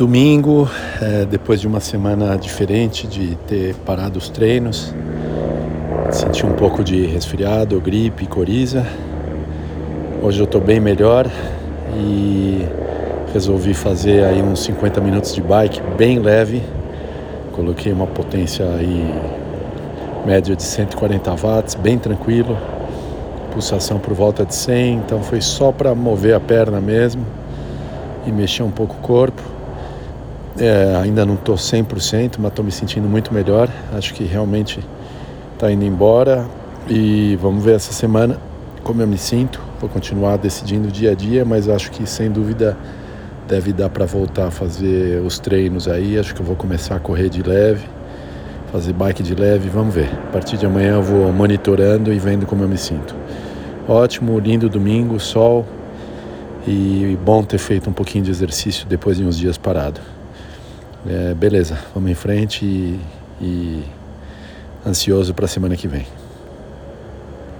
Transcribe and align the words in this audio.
Domingo, 0.00 0.66
é, 0.98 1.26
depois 1.26 1.60
de 1.60 1.66
uma 1.66 1.78
semana 1.78 2.34
diferente 2.38 3.06
de 3.06 3.34
ter 3.46 3.74
parado 3.84 4.18
os 4.18 4.30
treinos, 4.30 4.94
senti 6.10 6.46
um 6.46 6.54
pouco 6.54 6.82
de 6.82 7.04
resfriado, 7.04 7.78
gripe, 7.82 8.24
coriza. 8.24 8.86
Hoje 10.22 10.40
eu 10.40 10.44
estou 10.44 10.58
bem 10.58 10.80
melhor 10.80 11.30
e 11.98 12.64
resolvi 13.34 13.74
fazer 13.74 14.24
aí 14.24 14.40
uns 14.40 14.64
50 14.64 15.02
minutos 15.02 15.34
de 15.34 15.42
bike 15.42 15.82
bem 15.98 16.18
leve. 16.18 16.62
Coloquei 17.52 17.92
uma 17.92 18.06
potência 18.06 18.64
aí 18.64 19.04
média 20.24 20.56
de 20.56 20.62
140 20.62 21.30
watts, 21.36 21.74
bem 21.74 21.98
tranquilo. 21.98 22.56
Pulsação 23.52 23.98
por 23.98 24.14
volta 24.14 24.46
de 24.46 24.54
100, 24.54 24.94
então 24.94 25.22
foi 25.22 25.42
só 25.42 25.70
para 25.70 25.94
mover 25.94 26.34
a 26.34 26.40
perna 26.40 26.80
mesmo 26.80 27.26
e 28.26 28.32
mexer 28.32 28.62
um 28.62 28.70
pouco 28.70 28.94
o 28.94 29.00
corpo. 29.00 29.59
É, 30.60 30.94
ainda 31.02 31.24
não 31.24 31.36
estou 31.36 31.54
100%, 31.54 32.34
mas 32.38 32.50
estou 32.50 32.62
me 32.62 32.70
sentindo 32.70 33.08
muito 33.08 33.32
melhor. 33.32 33.70
Acho 33.96 34.12
que 34.12 34.24
realmente 34.24 34.78
está 35.54 35.72
indo 35.72 35.86
embora 35.86 36.46
e 36.86 37.34
vamos 37.40 37.64
ver 37.64 37.76
essa 37.76 37.94
semana 37.94 38.38
como 38.84 39.00
eu 39.00 39.08
me 39.08 39.16
sinto. 39.16 39.58
Vou 39.80 39.88
continuar 39.88 40.36
decidindo 40.36 40.88
dia 40.88 41.12
a 41.12 41.14
dia, 41.14 41.46
mas 41.46 41.66
acho 41.66 41.90
que 41.90 42.06
sem 42.06 42.30
dúvida 42.30 42.76
deve 43.48 43.72
dar 43.72 43.88
para 43.88 44.04
voltar 44.04 44.48
a 44.48 44.50
fazer 44.50 45.22
os 45.22 45.38
treinos 45.38 45.88
aí. 45.88 46.18
Acho 46.18 46.34
que 46.34 46.42
eu 46.42 46.46
vou 46.46 46.56
começar 46.56 46.96
a 46.96 47.00
correr 47.00 47.30
de 47.30 47.42
leve, 47.42 47.86
fazer 48.70 48.92
bike 48.92 49.22
de 49.22 49.34
leve. 49.34 49.70
Vamos 49.70 49.94
ver. 49.94 50.10
A 50.28 50.32
partir 50.32 50.58
de 50.58 50.66
amanhã 50.66 50.96
eu 50.96 51.02
vou 51.02 51.32
monitorando 51.32 52.12
e 52.12 52.18
vendo 52.18 52.44
como 52.44 52.64
eu 52.64 52.68
me 52.68 52.76
sinto. 52.76 53.14
Ótimo, 53.88 54.38
lindo 54.38 54.68
domingo, 54.68 55.18
sol 55.18 55.64
e 56.66 57.18
bom 57.24 57.42
ter 57.42 57.56
feito 57.56 57.88
um 57.88 57.94
pouquinho 57.94 58.24
de 58.24 58.30
exercício 58.30 58.86
depois 58.86 59.16
de 59.16 59.24
uns 59.24 59.38
dias 59.38 59.56
parado. 59.56 60.19
É, 61.06 61.34
beleza, 61.34 61.78
vamos 61.94 62.10
em 62.10 62.14
frente 62.14 62.64
e, 62.64 63.00
e 63.40 63.84
ansioso 64.86 65.32
para 65.32 65.46
a 65.46 65.48
semana 65.48 65.76
que 65.76 65.88
vem. 65.88 66.06